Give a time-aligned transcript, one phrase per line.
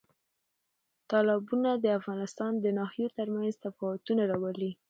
[1.09, 4.71] تالابونه د افغانستان د ناحیو ترمنځ تفاوتونه راولي.